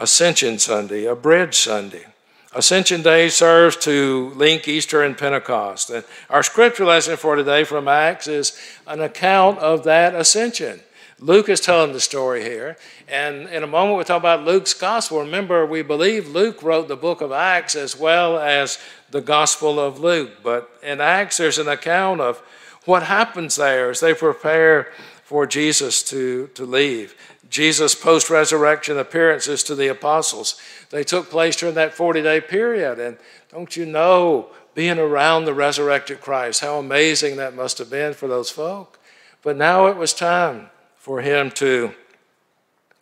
Ascension 0.00 0.60
Sunday, 0.60 1.06
a 1.06 1.16
Bridge 1.16 1.56
Sunday. 1.56 2.06
Ascension 2.54 3.02
Day 3.02 3.28
serves 3.28 3.76
to 3.78 4.32
link 4.36 4.68
Easter 4.68 5.02
and 5.02 5.18
Pentecost. 5.18 5.90
And 5.90 6.04
our 6.30 6.44
scripture 6.44 6.84
lesson 6.84 7.16
for 7.16 7.34
today 7.34 7.64
from 7.64 7.88
Acts 7.88 8.28
is 8.28 8.56
an 8.86 9.00
account 9.00 9.58
of 9.58 9.82
that 9.84 10.14
ascension. 10.14 10.80
Luke 11.20 11.48
is 11.48 11.60
telling 11.60 11.92
the 11.92 12.00
story 12.00 12.42
here. 12.42 12.76
And 13.08 13.48
in 13.48 13.64
a 13.64 13.66
moment, 13.66 13.96
we'll 13.96 14.04
talk 14.04 14.20
about 14.20 14.44
Luke's 14.44 14.74
gospel. 14.74 15.20
Remember, 15.20 15.66
we 15.66 15.82
believe 15.82 16.28
Luke 16.28 16.62
wrote 16.62 16.86
the 16.86 16.96
book 16.96 17.20
of 17.20 17.32
Acts 17.32 17.74
as 17.74 17.98
well 17.98 18.38
as 18.38 18.78
the 19.10 19.20
gospel 19.20 19.80
of 19.80 19.98
Luke. 19.98 20.30
But 20.44 20.70
in 20.82 21.00
Acts, 21.00 21.38
there's 21.38 21.58
an 21.58 21.68
account 21.68 22.20
of 22.20 22.38
what 22.84 23.02
happens 23.02 23.56
there 23.56 23.90
as 23.90 23.98
they 24.00 24.14
prepare 24.14 24.92
for 25.24 25.44
Jesus 25.44 26.02
to, 26.04 26.48
to 26.54 26.64
leave. 26.64 27.16
Jesus' 27.50 27.94
post 27.94 28.30
resurrection 28.30 28.96
appearances 28.96 29.64
to 29.64 29.74
the 29.74 29.88
apostles. 29.88 30.60
They 30.90 31.02
took 31.02 31.30
place 31.30 31.56
during 31.56 31.74
that 31.74 31.94
40 31.94 32.22
day 32.22 32.40
period. 32.40 33.00
And 33.00 33.18
don't 33.50 33.76
you 33.76 33.86
know, 33.86 34.50
being 34.74 34.98
around 34.98 35.46
the 35.46 35.54
resurrected 35.54 36.20
Christ, 36.20 36.60
how 36.60 36.78
amazing 36.78 37.36
that 37.36 37.56
must 37.56 37.78
have 37.78 37.90
been 37.90 38.14
for 38.14 38.28
those 38.28 38.50
folk. 38.50 39.00
But 39.42 39.56
now 39.56 39.86
it 39.86 39.96
was 39.96 40.12
time 40.12 40.70
for 41.08 41.22
him 41.22 41.50
to, 41.50 41.90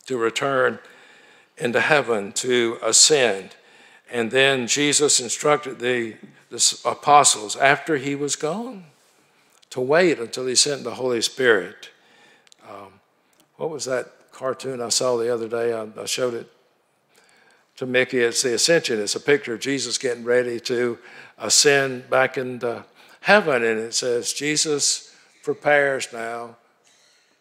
to 0.06 0.16
return 0.16 0.78
into 1.58 1.80
heaven, 1.80 2.30
to 2.30 2.78
ascend. 2.80 3.56
And 4.12 4.30
then 4.30 4.68
Jesus 4.68 5.18
instructed 5.18 5.80
the, 5.80 6.14
the 6.48 6.78
apostles 6.84 7.56
after 7.56 7.96
he 7.96 8.14
was 8.14 8.36
gone 8.36 8.84
to 9.70 9.80
wait 9.80 10.20
until 10.20 10.46
he 10.46 10.54
sent 10.54 10.84
the 10.84 10.94
Holy 10.94 11.20
Spirit. 11.20 11.90
Um, 12.70 12.92
what 13.56 13.70
was 13.70 13.86
that 13.86 14.30
cartoon 14.30 14.80
I 14.80 14.90
saw 14.90 15.16
the 15.16 15.34
other 15.34 15.48
day? 15.48 15.72
I, 15.72 15.88
I 16.00 16.04
showed 16.04 16.34
it 16.34 16.48
to 17.75 17.86
Mickey. 17.86 18.20
It's 18.20 18.40
the 18.40 18.54
Ascension. 18.54 19.00
It's 19.00 19.16
a 19.16 19.20
picture 19.20 19.54
of 19.54 19.60
Jesus 19.60 19.98
getting 19.98 20.22
ready 20.22 20.60
to 20.60 20.96
ascend 21.38 22.08
back 22.08 22.38
into 22.38 22.84
heaven. 23.22 23.64
And 23.64 23.80
it 23.80 23.94
says, 23.94 24.32
Jesus 24.32 25.12
prepares 25.42 26.12
now 26.12 26.54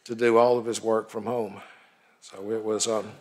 to 0.06 0.16
do 0.16 0.38
all 0.38 0.58
of 0.58 0.66
his 0.66 0.82
work 0.82 1.10
from 1.10 1.26
home. 1.26 1.62
So 2.22 2.52
it 2.52 2.64
was, 2.64 2.88
um, 2.88 3.12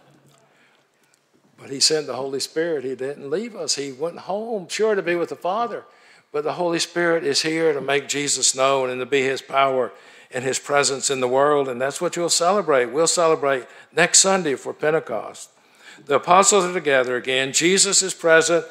but 1.59 1.71
he 1.71 1.81
sent 1.81 2.07
the 2.07 2.15
Holy 2.15 2.41
Spirit. 2.41 2.85
He 2.85 2.95
didn't 2.95 3.29
leave 3.29 3.55
us. 3.55 3.77
He 3.77 3.93
went 3.93 4.19
home, 4.21 4.69
sure 4.69 4.95
to 4.95 5.03
be 5.03 5.15
with 5.15 5.31
the 5.31 5.37
Father. 5.37 5.85
But 6.33 6.45
the 6.45 6.55
Holy 6.55 6.79
Spirit 6.79 7.25
is 7.25 7.43
here 7.43 7.73
to 7.73 7.81
make 7.81 8.09
Jesus 8.09 8.55
known 8.55 8.91
and 8.91 9.01
to 9.01 9.07
be 9.07 9.23
his 9.23 9.41
power 9.41 9.93
and 10.33 10.43
his 10.43 10.59
presence 10.59 11.09
in 11.09 11.21
the 11.21 11.29
world. 11.29 11.69
And 11.69 11.81
that's 11.81 12.01
what 12.01 12.17
you'll 12.17 12.29
celebrate. 12.29 12.87
We'll 12.87 13.07
celebrate 13.07 13.67
next 13.95 14.19
Sunday 14.19 14.57
for 14.57 14.73
Pentecost. 14.73 15.51
The 16.07 16.17
apostles 16.17 16.65
are 16.65 16.73
together 16.73 17.17
again. 17.17 17.53
Jesus 17.53 18.03
is 18.03 18.15
present 18.15 18.65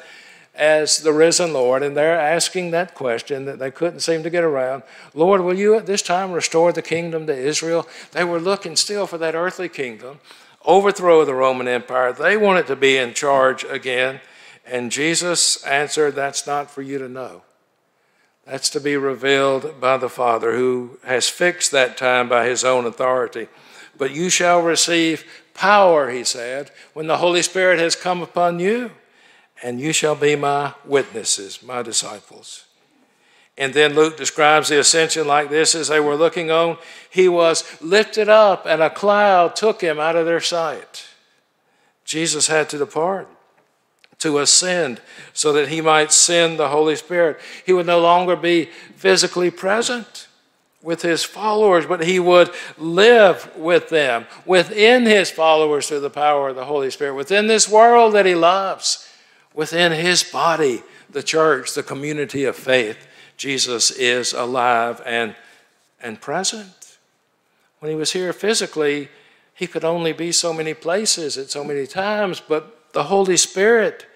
as 0.54 0.98
the 0.98 1.12
risen 1.12 1.52
Lord, 1.52 1.82
and 1.82 1.96
they're 1.96 2.18
asking 2.18 2.70
that 2.70 2.94
question 2.94 3.44
that 3.44 3.58
they 3.58 3.70
couldn't 3.70 4.00
seem 4.00 4.22
to 4.22 4.30
get 4.30 4.44
around 4.44 4.82
Lord, 5.12 5.40
will 5.40 5.58
you 5.58 5.74
at 5.74 5.86
this 5.86 6.02
time 6.02 6.32
restore 6.32 6.72
the 6.72 6.82
kingdom 6.82 7.26
to 7.26 7.36
Israel? 7.36 7.88
They 8.12 8.24
were 8.24 8.40
looking 8.40 8.76
still 8.76 9.06
for 9.06 9.18
that 9.18 9.34
earthly 9.34 9.68
kingdom, 9.68 10.20
overthrow 10.64 11.24
the 11.24 11.34
Roman 11.34 11.68
Empire. 11.68 12.12
They 12.12 12.36
wanted 12.36 12.66
to 12.68 12.76
be 12.76 12.96
in 12.96 13.14
charge 13.14 13.64
again. 13.64 14.20
And 14.66 14.90
Jesus 14.90 15.62
answered, 15.64 16.14
That's 16.14 16.46
not 16.46 16.70
for 16.70 16.82
you 16.82 16.98
to 16.98 17.08
know. 17.08 17.42
That's 18.46 18.70
to 18.70 18.80
be 18.80 18.96
revealed 18.96 19.80
by 19.80 19.96
the 19.96 20.08
Father, 20.08 20.54
who 20.56 20.98
has 21.04 21.28
fixed 21.28 21.72
that 21.72 21.96
time 21.96 22.28
by 22.28 22.46
his 22.46 22.62
own 22.62 22.84
authority. 22.84 23.48
But 23.96 24.14
you 24.14 24.28
shall 24.28 24.60
receive 24.60 25.24
power, 25.54 26.10
he 26.10 26.24
said, 26.24 26.70
when 26.92 27.06
the 27.06 27.18
Holy 27.18 27.42
Spirit 27.42 27.78
has 27.78 27.96
come 27.96 28.22
upon 28.22 28.58
you 28.58 28.90
and 29.62 29.80
you 29.80 29.92
shall 29.92 30.14
be 30.14 30.36
my 30.36 30.74
witnesses, 30.84 31.62
my 31.62 31.82
disciples. 31.82 32.64
And 33.56 33.72
then 33.72 33.94
Luke 33.94 34.16
describes 34.16 34.68
the 34.68 34.80
ascension 34.80 35.26
like 35.26 35.48
this 35.48 35.74
as 35.74 35.88
they 35.88 36.00
were 36.00 36.16
looking 36.16 36.50
on, 36.50 36.76
he 37.08 37.28
was 37.28 37.80
lifted 37.80 38.28
up, 38.28 38.66
and 38.66 38.82
a 38.82 38.90
cloud 38.90 39.54
took 39.54 39.80
him 39.80 40.00
out 40.00 40.16
of 40.16 40.26
their 40.26 40.40
sight. 40.40 41.06
Jesus 42.04 42.48
had 42.48 42.68
to 42.70 42.78
depart, 42.78 43.28
to 44.18 44.38
ascend, 44.40 45.00
so 45.32 45.52
that 45.52 45.68
he 45.68 45.80
might 45.80 46.10
send 46.10 46.58
the 46.58 46.68
Holy 46.68 46.96
Spirit. 46.96 47.38
He 47.64 47.72
would 47.72 47.86
no 47.86 48.00
longer 48.00 48.34
be 48.34 48.66
physically 48.96 49.52
present 49.52 50.26
with 50.82 51.02
his 51.02 51.24
followers, 51.24 51.86
but 51.86 52.04
he 52.04 52.18
would 52.18 52.50
live 52.76 53.50
with 53.56 53.88
them, 53.88 54.26
within 54.44 55.06
his 55.06 55.30
followers 55.30 55.88
through 55.88 56.00
the 56.00 56.10
power 56.10 56.48
of 56.48 56.56
the 56.56 56.64
Holy 56.64 56.90
Spirit, 56.90 57.14
within 57.14 57.46
this 57.46 57.68
world 57.68 58.14
that 58.14 58.26
he 58.26 58.34
loves 58.34 59.08
within 59.54 59.92
his 59.92 60.24
body, 60.24 60.82
the 61.08 61.22
church, 61.22 61.74
the 61.74 61.82
community 61.82 62.44
of 62.44 62.56
faith, 62.56 63.06
Jesus 63.36 63.90
is 63.92 64.32
alive 64.32 65.00
and, 65.06 65.34
and 66.02 66.20
present. 66.20 66.98
When 67.78 67.90
he 67.90 67.96
was 67.96 68.12
here 68.12 68.32
physically, 68.32 69.08
he 69.54 69.66
could 69.66 69.84
only 69.84 70.12
be 70.12 70.32
so 70.32 70.52
many 70.52 70.74
places 70.74 71.38
at 71.38 71.50
so 71.50 71.64
many 71.64 71.86
times, 71.86 72.40
but 72.40 72.92
the 72.92 73.04
Holy 73.04 73.36
Spirit, 73.36 74.06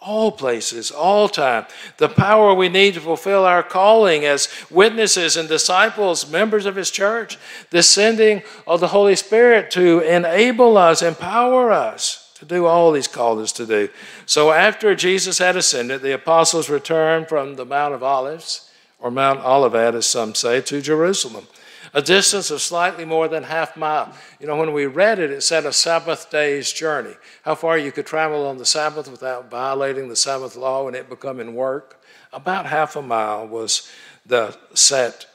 all 0.00 0.32
places, 0.32 0.90
all 0.90 1.28
time, 1.28 1.66
the 1.98 2.08
power 2.08 2.52
we 2.52 2.68
need 2.68 2.94
to 2.94 3.00
fulfill 3.00 3.44
our 3.44 3.62
calling 3.62 4.24
as 4.24 4.48
witnesses 4.70 5.36
and 5.36 5.48
disciples, 5.48 6.30
members 6.30 6.66
of 6.66 6.76
his 6.76 6.90
church, 6.90 7.38
the 7.70 7.82
sending 7.82 8.42
of 8.66 8.80
the 8.80 8.88
Holy 8.88 9.16
Spirit 9.16 9.70
to 9.72 10.00
enable 10.00 10.76
us, 10.76 11.02
empower 11.02 11.70
us 11.70 12.25
to 12.38 12.44
do 12.44 12.66
all 12.66 12.94
he's 12.94 13.08
called 13.08 13.38
us 13.38 13.52
to 13.52 13.66
do. 13.66 13.88
So 14.26 14.52
after 14.52 14.94
Jesus 14.94 15.38
had 15.38 15.56
ascended, 15.56 16.02
the 16.02 16.14
apostles 16.14 16.68
returned 16.68 17.28
from 17.28 17.56
the 17.56 17.64
Mount 17.64 17.94
of 17.94 18.02
Olives, 18.02 18.70
or 18.98 19.10
Mount 19.10 19.40
Olivet, 19.44 19.94
as 19.94 20.06
some 20.06 20.34
say, 20.34 20.60
to 20.62 20.80
Jerusalem, 20.80 21.46
a 21.94 22.02
distance 22.02 22.50
of 22.50 22.60
slightly 22.60 23.04
more 23.04 23.28
than 23.28 23.44
half 23.44 23.76
a 23.76 23.78
mile. 23.78 24.12
You 24.38 24.46
know, 24.46 24.56
when 24.56 24.72
we 24.72 24.86
read 24.86 25.18
it, 25.18 25.30
it 25.30 25.42
said 25.42 25.64
a 25.64 25.72
Sabbath 25.72 26.30
day's 26.30 26.72
journey. 26.72 27.14
How 27.42 27.54
far 27.54 27.78
you 27.78 27.92
could 27.92 28.06
travel 28.06 28.46
on 28.46 28.58
the 28.58 28.66
Sabbath 28.66 29.10
without 29.10 29.50
violating 29.50 30.08
the 30.08 30.16
Sabbath 30.16 30.56
law 30.56 30.86
and 30.86 30.96
it 30.96 31.08
becoming 31.08 31.54
work. 31.54 32.02
About 32.32 32.66
half 32.66 32.96
a 32.96 33.02
mile 33.02 33.46
was 33.46 33.90
the 34.26 34.56
set 34.74 35.26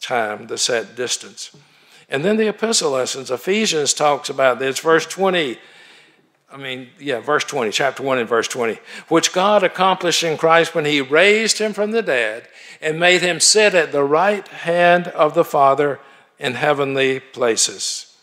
time, 0.00 0.46
the 0.46 0.56
set 0.56 0.96
distance. 0.96 1.54
And 2.08 2.24
then 2.24 2.38
the 2.38 2.48
epistle 2.48 2.92
lessons, 2.92 3.30
Ephesians 3.30 3.92
talks 3.92 4.30
about 4.30 4.58
this. 4.58 4.78
Verse 4.78 5.04
20 5.04 5.58
I 6.50 6.56
mean, 6.56 6.88
yeah, 6.98 7.20
verse 7.20 7.44
20, 7.44 7.70
chapter 7.72 8.02
1 8.02 8.18
and 8.18 8.28
verse 8.28 8.48
20, 8.48 8.78
which 9.08 9.34
God 9.34 9.62
accomplished 9.62 10.22
in 10.22 10.38
Christ 10.38 10.74
when 10.74 10.86
he 10.86 11.02
raised 11.02 11.58
him 11.58 11.74
from 11.74 11.90
the 11.90 12.02
dead 12.02 12.48
and 12.80 12.98
made 12.98 13.20
him 13.20 13.38
sit 13.38 13.74
at 13.74 13.92
the 13.92 14.04
right 14.04 14.46
hand 14.48 15.08
of 15.08 15.34
the 15.34 15.44
Father 15.44 16.00
in 16.38 16.54
heavenly 16.54 17.20
places. 17.20 18.16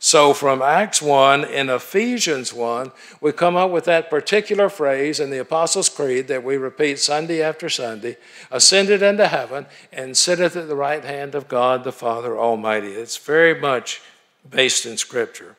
So, 0.00 0.32
from 0.32 0.62
Acts 0.62 1.02
1 1.02 1.44
and 1.44 1.70
Ephesians 1.70 2.52
1, 2.52 2.92
we 3.20 3.32
come 3.32 3.56
up 3.56 3.70
with 3.70 3.84
that 3.86 4.10
particular 4.10 4.68
phrase 4.68 5.18
in 5.18 5.30
the 5.30 5.40
Apostles' 5.40 5.88
Creed 5.88 6.28
that 6.28 6.44
we 6.44 6.56
repeat 6.56 7.00
Sunday 7.00 7.42
after 7.42 7.68
Sunday 7.68 8.16
ascended 8.50 9.02
into 9.02 9.26
heaven 9.26 9.66
and 9.92 10.16
sitteth 10.16 10.54
at 10.54 10.68
the 10.68 10.76
right 10.76 11.04
hand 11.04 11.34
of 11.34 11.48
God 11.48 11.82
the 11.82 11.90
Father 11.90 12.38
Almighty. 12.38 12.92
It's 12.92 13.16
very 13.16 13.60
much 13.60 14.00
based 14.48 14.86
in 14.86 14.96
Scripture. 14.96 15.56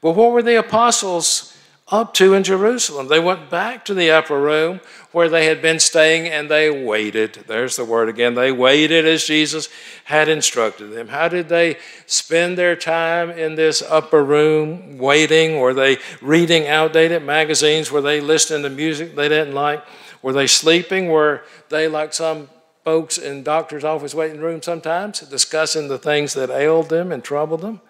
But 0.00 0.12
what 0.12 0.32
were 0.32 0.42
the 0.42 0.58
apostles 0.58 1.51
up 1.92 2.14
to 2.14 2.32
in 2.32 2.42
Jerusalem. 2.42 3.08
They 3.08 3.20
went 3.20 3.50
back 3.50 3.84
to 3.84 3.94
the 3.94 4.10
upper 4.10 4.40
room 4.40 4.80
where 5.12 5.28
they 5.28 5.44
had 5.44 5.60
been 5.60 5.78
staying 5.78 6.26
and 6.26 6.50
they 6.50 6.70
waited. 6.70 7.44
There's 7.46 7.76
the 7.76 7.84
word 7.84 8.08
again. 8.08 8.34
They 8.34 8.50
waited 8.50 9.06
as 9.06 9.24
Jesus 9.24 9.68
had 10.04 10.26
instructed 10.30 10.86
them. 10.86 11.08
How 11.08 11.28
did 11.28 11.50
they 11.50 11.76
spend 12.06 12.56
their 12.56 12.74
time 12.76 13.28
in 13.30 13.56
this 13.56 13.82
upper 13.82 14.24
room 14.24 14.96
waiting? 14.96 15.58
Were 15.58 15.74
they 15.74 15.98
reading 16.22 16.66
outdated 16.66 17.22
magazines? 17.22 17.92
Were 17.92 18.00
they 18.00 18.22
listening 18.22 18.62
to 18.62 18.70
music 18.70 19.14
they 19.14 19.28
didn't 19.28 19.54
like? 19.54 19.84
Were 20.22 20.32
they 20.32 20.46
sleeping? 20.46 21.08
Were 21.08 21.42
they 21.68 21.88
like 21.88 22.14
some 22.14 22.48
folks 22.84 23.18
in 23.18 23.42
doctor's 23.42 23.84
office 23.84 24.14
waiting 24.14 24.40
room 24.40 24.62
sometimes 24.62 25.20
discussing 25.20 25.88
the 25.88 25.98
things 25.98 26.32
that 26.32 26.48
ailed 26.48 26.88
them 26.88 27.12
and 27.12 27.22
troubled 27.22 27.60
them? 27.60 27.82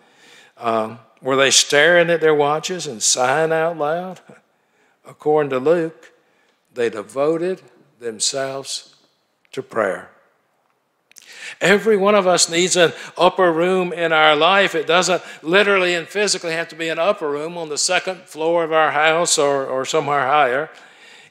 Um, 0.59 0.99
were 1.23 1.37
they 1.37 1.51
staring 1.51 2.11
at 2.11 2.21
their 2.21 2.35
watches 2.35 2.87
and 2.87 3.03
sighing 3.03 3.53
out 3.53 3.79
loud? 3.79 4.21
According 5.07 5.51
to 5.51 5.59
Luke, 5.59 6.13
they 6.75 6.91
devoted 6.91 7.63
themselves 8.01 8.97
to 9.53 9.63
prayer. 9.63 10.11
Every 11.61 11.97
one 11.97 12.15
of 12.15 12.27
us 12.27 12.49
needs 12.49 12.77
an 12.77 12.93
upper 13.17 13.53
room 13.53 13.93
in 13.93 14.13
our 14.13 14.35
life. 14.35 14.75
It 14.75 14.87
doesn't 14.87 15.23
literally 15.43 15.95
and 15.95 16.09
physically 16.09 16.53
have 16.53 16.69
to 16.69 16.77
be 16.77 16.89
an 16.89 16.99
upper 16.99 17.31
room 17.31 17.57
on 17.57 17.69
the 17.69 17.79
second 17.79 18.23
floor 18.23 18.65
of 18.65 18.73
our 18.73 18.91
house 18.91 19.39
or, 19.39 19.67
or 19.67 19.85
somewhere 19.85 20.27
higher. 20.27 20.71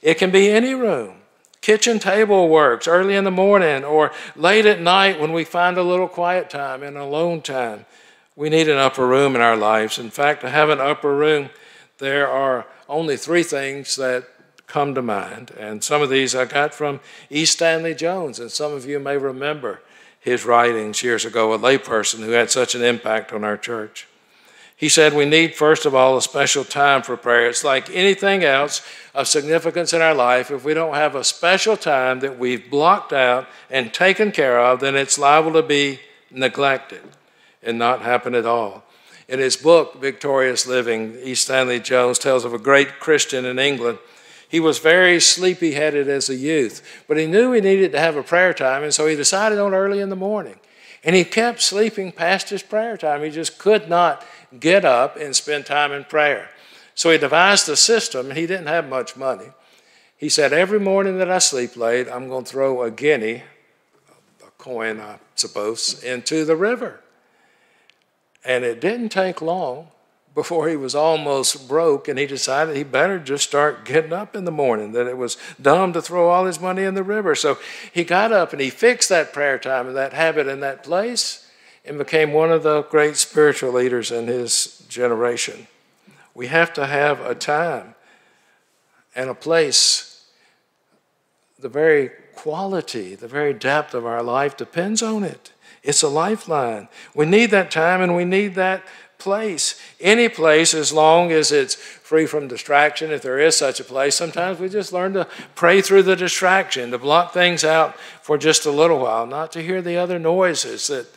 It 0.02 0.16
can 0.16 0.32
be 0.32 0.50
any 0.50 0.74
room. 0.74 1.16
Kitchen 1.62 2.00
table 2.00 2.50
works 2.50 2.88
early 2.88 3.16
in 3.16 3.24
the 3.24 3.32
morning 3.32 3.84
or 3.84 4.12
late 4.36 4.66
at 4.66 4.82
night 4.82 5.20
when 5.20 5.32
we 5.32 5.44
find 5.44 5.78
a 5.78 5.84
little 5.84 6.08
quiet 6.08 6.50
time 6.50 6.82
and 6.82 6.98
alone 6.98 7.42
time. 7.42 7.86
We 8.36 8.50
need 8.50 8.70
an 8.70 8.78
upper 8.78 9.06
room 9.06 9.36
in 9.36 9.42
our 9.42 9.58
lives. 9.58 10.00
In 10.00 10.10
fact, 10.10 10.42
to 10.42 10.50
have 10.50 10.70
an 10.70 10.80
upper 10.80 11.14
room, 11.14 11.50
there 11.98 12.28
are 12.30 12.66
only 12.88 13.18
three 13.18 13.44
things 13.44 13.96
that 13.98 14.26
come 14.68 14.96
to 14.96 15.02
mind. 15.02 15.52
And 15.60 15.84
some 15.84 16.02
of 16.02 16.10
these 16.10 16.34
I 16.34 16.46
got 16.46 16.74
from 16.74 17.02
E. 17.30 17.44
Stanley 17.44 17.94
Jones, 17.94 18.40
and 18.40 18.50
some 18.50 18.72
of 18.72 18.86
you 18.86 19.00
may 19.00 19.18
remember 19.18 19.82
his 20.20 20.46
writings 20.46 21.04
years 21.04 21.26
ago, 21.26 21.54
a 21.54 21.60
layperson 21.60 22.20
who 22.20 22.32
had 22.32 22.50
such 22.50 22.74
an 22.74 22.84
impact 22.84 23.34
on 23.34 23.44
our 23.44 23.58
church. 23.58 24.08
He 24.78 24.88
said 24.88 25.14
we 25.14 25.26
need, 25.26 25.56
first 25.56 25.86
of 25.86 25.94
all, 25.94 26.18
a 26.18 26.22
special 26.22 26.64
time 26.64 27.04
for 27.04 27.18
prayer. 27.18 27.50
It's 27.50 27.64
like 27.64 27.90
anything 27.90 28.44
else 28.44 28.82
of 29.14 29.28
significance 29.28 29.94
in 29.94 30.02
our 30.02 30.16
life. 30.16 30.50
If 30.50 30.64
we 30.64 30.74
don't 30.74 30.96
have 30.96 31.16
a 31.16 31.24
special 31.24 31.76
time 31.76 32.22
that 32.22 32.40
we've 32.40 32.72
blocked 32.72 33.14
out 33.14 33.48
and 33.70 33.94
taken 33.94 34.32
care 34.32 34.60
of, 34.60 34.80
then 34.80 34.96
it's 34.96 35.20
liable 35.20 35.54
to 35.54 35.62
be 35.62 36.00
neglected 36.32 37.04
and 37.64 37.78
not 37.78 38.02
happen 38.02 38.36
at 38.36 38.46
all. 38.46 38.84
In 39.28 39.40
his 39.40 39.56
book, 39.56 40.02
Victorious 40.02 40.68
Living, 40.68 41.16
E. 41.24 41.36
Stanley 41.36 41.80
Jones 41.80 42.20
tells 42.20 42.44
of 42.44 42.54
a 42.54 42.60
great 42.60 43.00
Christian 43.00 43.46
in 43.46 43.60
England. 43.60 44.00
He 44.50 44.60
was 44.60 44.80
very 44.80 45.22
sleepy 45.22 45.72
headed 45.72 46.10
as 46.10 46.30
a 46.30 46.36
youth, 46.36 47.04
but 47.08 47.18
he 47.18 47.26
knew 47.26 47.54
he 47.54 47.62
needed 47.62 47.94
to 47.94 48.00
have 48.00 48.18
a 48.18 48.24
prayer 48.24 48.54
time, 48.54 48.84
and 48.84 48.94
so 48.94 49.08
he 49.08 49.16
decided 49.16 49.60
on 49.60 49.74
early 49.74 50.02
in 50.02 50.10
the 50.10 50.16
morning. 50.18 50.60
And 51.04 51.16
he 51.16 51.24
kept 51.24 51.62
sleeping 51.62 52.12
past 52.12 52.50
his 52.50 52.62
prayer 52.62 52.98
time. 52.98 53.24
He 53.24 53.32
just 53.32 53.58
could 53.58 53.90
not 53.90 54.26
get 54.60 54.84
up 54.84 55.16
and 55.16 55.36
spend 55.36 55.66
time 55.66 55.92
in 55.92 56.04
prayer. 56.04 56.50
So 56.94 57.10
he 57.10 57.18
devised 57.18 57.70
a 57.70 57.76
system, 57.76 58.30
and 58.30 58.38
he 58.38 58.46
didn't 58.46 58.68
have 58.68 58.90
much 58.90 59.16
money. 59.16 59.48
He 60.18 60.30
said, 60.30 60.54
Every 60.54 60.80
morning 60.80 61.18
that 61.18 61.32
I 61.32 61.40
sleep 61.40 61.76
late, 61.76 62.08
I'm 62.08 62.28
going 62.28 62.44
to 62.44 62.52
throw 62.52 62.84
a 62.84 62.92
guinea, 62.92 63.44
a 64.46 64.52
coin, 64.58 65.00
I 65.00 65.18
suppose, 65.36 66.04
into 66.04 66.46
the 66.46 66.56
river. 66.56 67.00
And 68.44 68.64
it 68.64 68.82
didn't 68.82 69.10
take 69.10 69.42
long 69.42 69.88
before 70.34 70.70
he 70.70 70.76
was 70.78 70.96
almost 70.96 71.68
broke, 71.68 72.08
and 72.08 72.18
he 72.18 72.26
decided 72.26 72.76
he 72.76 72.84
better 72.84 73.20
just 73.20 73.44
start 73.44 73.84
getting 73.84 74.14
up 74.14 74.36
in 74.36 74.46
the 74.46 74.52
morning, 74.52 74.94
that 74.94 75.08
it 75.08 75.18
was 75.18 75.38
dumb 75.62 75.92
to 75.92 76.02
throw 76.02 76.30
all 76.30 76.46
his 76.46 76.60
money 76.60 76.84
in 76.84 76.94
the 76.94 77.04
river. 77.04 77.36
So 77.36 77.58
he 77.92 78.06
got 78.06 78.32
up 78.32 78.54
and 78.54 78.62
he 78.62 78.70
fixed 78.70 79.10
that 79.10 79.34
prayer 79.34 79.60
time 79.60 79.88
and 79.88 79.96
that 79.98 80.14
habit 80.14 80.48
in 80.48 80.62
that 80.62 80.84
place 80.84 81.50
and 81.84 81.98
became 81.98 82.32
one 82.32 82.52
of 82.52 82.64
the 82.64 82.84
great 82.84 83.18
spiritual 83.18 83.74
leaders 83.74 84.12
in 84.12 84.28
his 84.28 84.86
generation. 84.88 85.68
We 86.34 86.48
have 86.48 86.72
to 86.74 86.86
have 86.86 87.20
a 87.20 87.36
time 87.36 87.96
and 89.16 89.30
a 89.30 89.36
place. 89.36 90.26
The 91.60 91.70
very 91.70 92.12
quality, 92.36 93.16
the 93.16 93.28
very 93.28 93.54
depth 93.54 93.94
of 93.94 94.06
our 94.06 94.24
life 94.24 94.56
depends 94.56 95.04
on 95.04 95.24
it. 95.24 95.52
It's 95.84 96.04
a 96.04 96.10
lifeline. 96.10 96.88
We 97.16 97.26
need 97.26 97.52
that 97.52 97.72
time 97.72 98.02
and 98.02 98.16
we 98.16 98.26
need 98.26 98.56
that 98.56 98.84
place. 99.18 99.80
Any 100.00 100.30
place, 100.30 100.74
as 100.74 100.92
long 100.92 101.32
as 101.32 101.52
it's 101.52 101.76
free 101.76 102.26
from 102.26 102.48
distraction, 102.48 103.12
if 103.12 103.22
there 103.22 103.40
is 103.40 103.56
such 103.56 103.80
a 103.80 103.84
place, 103.84 104.16
sometimes 104.16 104.60
we 104.60 104.70
just 104.70 104.94
learn 104.94 105.14
to 105.14 105.28
pray 105.56 105.82
through 105.82 106.04
the 106.04 106.16
distraction, 106.16 106.92
to 106.92 106.98
block 106.98 107.34
things 107.34 107.64
out 107.64 107.96
for 108.22 108.38
just 108.38 108.66
a 108.66 108.72
little 108.72 109.00
while, 109.00 109.26
not 109.26 109.52
to 109.54 109.62
hear 109.62 109.82
the 109.82 109.98
other 109.98 110.20
noises 110.20 110.88
that 110.88 111.08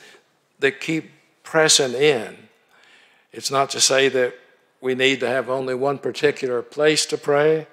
that 0.60 0.80
keep 0.80 1.10
pressing 1.42 1.92
in. 1.92 2.36
It's 3.32 3.50
not 3.50 3.70
to 3.70 3.80
say 3.80 4.08
that 4.08 4.34
we 4.80 4.94
need 4.94 5.20
to 5.20 5.28
have 5.28 5.50
only 5.50 5.74
one 5.74 5.98
particular 5.98 6.62
place 6.62 7.06
to 7.06 7.18
pray. 7.18 7.66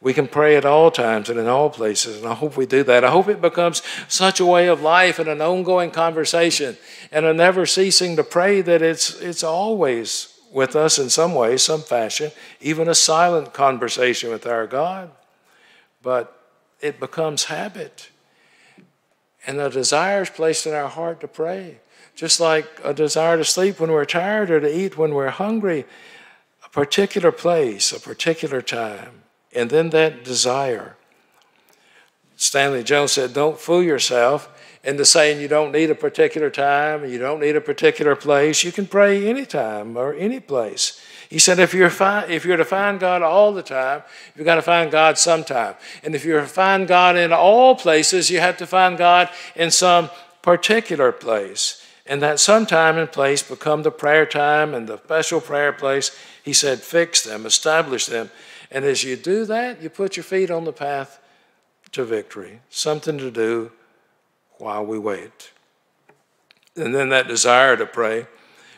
We 0.00 0.14
can 0.14 0.28
pray 0.28 0.56
at 0.56 0.64
all 0.64 0.90
times 0.90 1.28
and 1.28 1.38
in 1.38 1.48
all 1.48 1.70
places, 1.70 2.18
and 2.18 2.26
I 2.26 2.34
hope 2.34 2.56
we 2.56 2.66
do 2.66 2.84
that. 2.84 3.04
I 3.04 3.10
hope 3.10 3.28
it 3.28 3.40
becomes 3.40 3.82
such 4.06 4.38
a 4.38 4.46
way 4.46 4.68
of 4.68 4.80
life 4.80 5.18
and 5.18 5.28
an 5.28 5.40
ongoing 5.40 5.90
conversation 5.90 6.76
and 7.10 7.26
a 7.26 7.34
never 7.34 7.66
ceasing 7.66 8.14
to 8.16 8.22
pray 8.22 8.60
that 8.60 8.80
it's, 8.80 9.20
it's 9.20 9.42
always 9.42 10.34
with 10.52 10.76
us 10.76 10.98
in 10.98 11.10
some 11.10 11.34
way, 11.34 11.56
some 11.56 11.82
fashion, 11.82 12.30
even 12.60 12.88
a 12.88 12.94
silent 12.94 13.52
conversation 13.52 14.30
with 14.30 14.46
our 14.46 14.66
God. 14.66 15.10
But 16.02 16.32
it 16.80 17.00
becomes 17.00 17.44
habit. 17.44 18.10
And 19.46 19.58
a 19.58 19.68
desire 19.68 20.22
is 20.22 20.30
placed 20.30 20.66
in 20.66 20.74
our 20.74 20.88
heart 20.88 21.20
to 21.20 21.28
pray 21.28 21.80
just 22.18 22.40
like 22.40 22.66
a 22.82 22.92
desire 22.92 23.36
to 23.36 23.44
sleep 23.44 23.78
when 23.78 23.92
we're 23.92 24.04
tired 24.04 24.50
or 24.50 24.58
to 24.58 24.76
eat 24.76 24.98
when 24.98 25.14
we're 25.14 25.30
hungry, 25.30 25.86
a 26.66 26.68
particular 26.70 27.30
place, 27.30 27.92
a 27.92 28.00
particular 28.00 28.60
time, 28.60 29.22
and 29.54 29.70
then 29.70 29.90
that 29.90 30.24
desire. 30.24 30.96
Stanley 32.36 32.84
Jones 32.84 33.12
said, 33.12 33.34
Don't 33.34 33.58
fool 33.58 33.82
yourself 33.82 34.48
into 34.84 35.04
saying 35.04 35.40
you 35.40 35.48
don't 35.48 35.72
need 35.72 35.90
a 35.90 35.94
particular 35.94 36.50
time, 36.50 37.04
you 37.04 37.18
don't 37.18 37.40
need 37.40 37.56
a 37.56 37.60
particular 37.60 38.14
place. 38.14 38.62
You 38.62 38.72
can 38.72 38.86
pray 38.86 39.28
anytime 39.28 39.96
or 39.96 40.14
any 40.14 40.40
place. 40.40 41.00
He 41.28 41.38
said, 41.38 41.58
if 41.58 41.74
you're, 41.74 41.92
if 42.00 42.46
you're 42.46 42.56
to 42.56 42.64
find 42.64 42.98
God 42.98 43.20
all 43.20 43.52
the 43.52 43.62
time, 43.62 44.02
you've 44.34 44.46
got 44.46 44.54
to 44.54 44.62
find 44.62 44.90
God 44.90 45.18
sometime. 45.18 45.74
And 46.02 46.14
if 46.14 46.24
you're 46.24 46.40
to 46.40 46.46
find 46.46 46.88
God 46.88 47.16
in 47.16 47.34
all 47.34 47.74
places, 47.74 48.30
you 48.30 48.40
have 48.40 48.56
to 48.58 48.66
find 48.66 48.96
God 48.96 49.28
in 49.54 49.70
some 49.70 50.08
particular 50.40 51.12
place 51.12 51.84
and 52.06 52.22
that 52.22 52.40
some 52.40 52.64
time 52.64 52.96
and 52.96 53.12
place 53.12 53.42
become 53.42 53.82
the 53.82 53.90
prayer 53.90 54.24
time 54.24 54.72
and 54.72 54.88
the 54.88 54.96
special 54.96 55.42
prayer 55.42 55.72
place. 55.72 56.18
He 56.42 56.54
said, 56.54 56.80
fix 56.80 57.22
them, 57.22 57.44
establish 57.44 58.06
them. 58.06 58.30
And 58.70 58.84
as 58.84 59.04
you 59.04 59.16
do 59.16 59.44
that, 59.46 59.82
you 59.82 59.88
put 59.88 60.16
your 60.16 60.24
feet 60.24 60.50
on 60.50 60.64
the 60.64 60.72
path 60.72 61.20
to 61.92 62.04
victory, 62.04 62.60
something 62.68 63.18
to 63.18 63.30
do 63.30 63.72
while 64.58 64.84
we 64.84 64.98
wait. 64.98 65.52
And 66.76 66.94
then 66.94 67.08
that 67.08 67.28
desire 67.28 67.76
to 67.76 67.86
pray, 67.86 68.26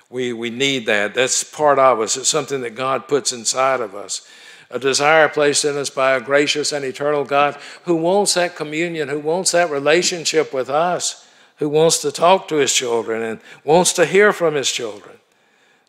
we, 0.08 0.32
we 0.32 0.50
need 0.50 0.86
that. 0.86 1.14
That's 1.14 1.44
part 1.44 1.78
of 1.78 2.00
us. 2.00 2.16
It's 2.16 2.28
something 2.28 2.60
that 2.62 2.74
God 2.74 3.08
puts 3.08 3.32
inside 3.32 3.80
of 3.80 3.94
us. 3.94 4.26
A 4.70 4.78
desire 4.78 5.28
placed 5.28 5.64
in 5.64 5.76
us 5.76 5.90
by 5.90 6.12
a 6.12 6.20
gracious 6.20 6.72
and 6.72 6.84
eternal 6.84 7.24
God 7.24 7.58
who 7.84 7.96
wants 7.96 8.34
that 8.34 8.54
communion, 8.54 9.08
who 9.08 9.18
wants 9.18 9.50
that 9.52 9.70
relationship 9.70 10.54
with 10.54 10.70
us 10.70 11.26
who 11.60 11.68
wants 11.68 11.98
to 11.98 12.10
talk 12.10 12.48
to 12.48 12.56
his 12.56 12.72
children 12.72 13.22
and 13.22 13.40
wants 13.64 13.92
to 13.92 14.06
hear 14.06 14.32
from 14.32 14.54
his 14.54 14.70
children. 14.70 15.19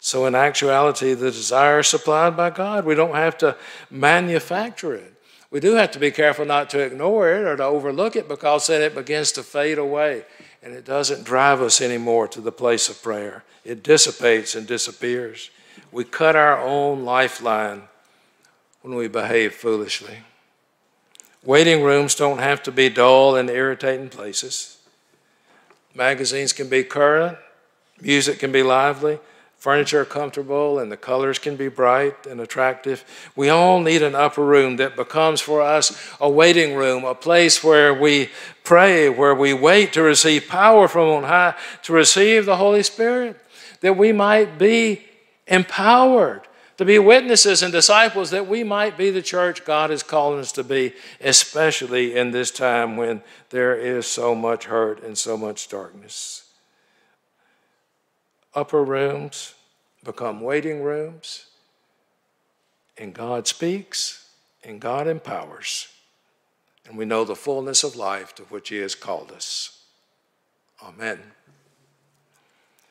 So, 0.03 0.25
in 0.25 0.33
actuality, 0.33 1.13
the 1.13 1.29
desire 1.29 1.81
is 1.81 1.87
supplied 1.87 2.35
by 2.35 2.49
God. 2.49 2.85
We 2.85 2.95
don't 2.95 3.13
have 3.13 3.37
to 3.37 3.55
manufacture 3.91 4.95
it. 4.95 5.13
We 5.51 5.59
do 5.59 5.75
have 5.75 5.91
to 5.91 5.99
be 5.99 6.09
careful 6.09 6.43
not 6.43 6.71
to 6.71 6.79
ignore 6.79 7.31
it 7.31 7.45
or 7.45 7.55
to 7.55 7.63
overlook 7.63 8.15
it 8.15 8.27
because 8.27 8.65
then 8.65 8.81
it 8.81 8.95
begins 8.95 9.31
to 9.33 9.43
fade 9.43 9.77
away 9.77 10.25
and 10.63 10.73
it 10.73 10.85
doesn't 10.85 11.23
drive 11.23 11.61
us 11.61 11.81
anymore 11.81 12.27
to 12.29 12.41
the 12.41 12.51
place 12.51 12.89
of 12.89 13.03
prayer. 13.03 13.43
It 13.63 13.83
dissipates 13.83 14.55
and 14.55 14.65
disappears. 14.65 15.51
We 15.91 16.03
cut 16.03 16.35
our 16.35 16.59
own 16.59 17.05
lifeline 17.05 17.83
when 18.81 18.95
we 18.95 19.07
behave 19.07 19.53
foolishly. 19.53 20.17
Waiting 21.43 21.83
rooms 21.83 22.15
don't 22.15 22.39
have 22.39 22.63
to 22.63 22.71
be 22.71 22.89
dull 22.89 23.35
and 23.35 23.51
irritating 23.51 24.09
places. 24.09 24.79
Magazines 25.93 26.53
can 26.53 26.69
be 26.69 26.83
current, 26.83 27.37
music 27.99 28.39
can 28.39 28.51
be 28.51 28.63
lively, 28.63 29.19
furniture 29.61 30.03
comfortable, 30.03 30.79
and 30.79 30.91
the 30.91 30.97
colors 30.97 31.37
can 31.37 31.55
be 31.55 31.67
bright 31.67 32.25
and 32.25 32.41
attractive. 32.41 33.05
We 33.35 33.49
all 33.49 33.79
need 33.79 34.01
an 34.01 34.15
upper 34.15 34.43
room 34.43 34.77
that 34.77 34.95
becomes 34.95 35.39
for 35.39 35.61
us 35.61 36.11
a 36.19 36.27
waiting 36.27 36.73
room, 36.73 37.03
a 37.03 37.13
place 37.13 37.63
where 37.63 37.93
we 37.93 38.31
pray, 38.63 39.07
where 39.07 39.35
we 39.35 39.53
wait 39.53 39.93
to 39.93 40.01
receive 40.01 40.47
power 40.47 40.87
from 40.87 41.09
on 41.09 41.25
high, 41.25 41.53
to 41.83 41.93
receive 41.93 42.47
the 42.47 42.57
Holy 42.57 42.81
Spirit, 42.81 43.39
that 43.81 43.95
we 43.95 44.11
might 44.11 44.57
be 44.57 45.05
empowered 45.45 46.41
to 46.77 46.85
be 46.85 46.97
witnesses 46.97 47.61
and 47.61 47.71
disciples 47.71 48.31
that 48.31 48.47
we 48.47 48.63
might 48.63 48.97
be 48.97 49.11
the 49.11 49.21
church 49.21 49.63
God 49.63 49.91
is 49.91 50.01
calling 50.01 50.39
us 50.39 50.51
to 50.53 50.63
be, 50.63 50.93
especially 51.19 52.15
in 52.17 52.31
this 52.31 52.49
time 52.49 52.97
when 52.97 53.21
there 53.51 53.75
is 53.75 54.07
so 54.07 54.33
much 54.33 54.65
hurt 54.65 55.03
and 55.03 55.15
so 55.15 55.37
much 55.37 55.69
darkness. 55.69 56.50
Upper 58.53 58.83
rooms 58.83 59.53
become 60.03 60.41
waiting 60.41 60.81
rooms, 60.81 61.45
and 62.97 63.13
God 63.13 63.47
speaks 63.47 64.29
and 64.63 64.79
God 64.79 65.07
empowers, 65.07 65.87
and 66.85 66.97
we 66.97 67.05
know 67.05 67.23
the 67.23 67.35
fullness 67.35 67.83
of 67.83 67.95
life 67.95 68.35
to 68.35 68.43
which 68.43 68.69
He 68.69 68.77
has 68.77 68.95
called 68.95 69.31
us. 69.31 69.83
Amen. 70.83 71.19